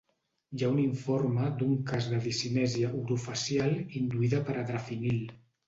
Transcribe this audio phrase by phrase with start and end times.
[0.59, 5.25] Hi ha un informe d'un cas de discinèsia orofacial induïda per adrafinil.